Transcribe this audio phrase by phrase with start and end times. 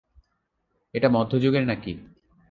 [0.93, 1.91] এটা মধ্য যুগের নাকি?